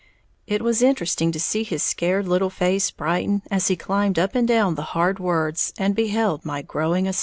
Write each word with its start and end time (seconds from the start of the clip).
It 0.47 0.63
was 0.63 0.81
interesting 0.81 1.31
to 1.31 1.39
see 1.39 1.61
his 1.61 1.83
scared 1.83 2.27
little 2.27 2.49
face 2.49 2.89
brighten 2.89 3.43
as 3.51 3.67
he 3.67 3.75
climbed 3.75 4.17
up 4.17 4.33
and 4.33 4.47
down 4.47 4.73
the 4.73 4.81
hard 4.97 5.19
words 5.19 5.75
and 5.77 5.93
beheld 5.95 6.43
my 6.43 6.63
growing 6.63 7.07
astonishment. 7.07 7.19